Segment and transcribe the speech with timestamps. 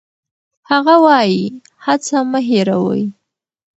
[0.69, 1.43] هغه وايي،
[1.85, 3.03] هڅه مه هېروئ.